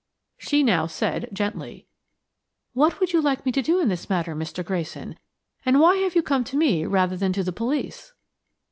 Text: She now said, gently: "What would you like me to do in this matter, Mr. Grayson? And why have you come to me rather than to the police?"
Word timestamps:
She 0.39 0.63
now 0.63 0.87
said, 0.87 1.29
gently: 1.31 1.85
"What 2.73 2.99
would 2.99 3.13
you 3.13 3.21
like 3.21 3.45
me 3.45 3.51
to 3.51 3.61
do 3.61 3.79
in 3.79 3.87
this 3.87 4.09
matter, 4.09 4.35
Mr. 4.35 4.65
Grayson? 4.65 5.15
And 5.63 5.79
why 5.79 5.97
have 5.97 6.15
you 6.15 6.23
come 6.23 6.43
to 6.45 6.57
me 6.57 6.87
rather 6.87 7.15
than 7.15 7.33
to 7.33 7.43
the 7.43 7.53
police?" 7.53 8.11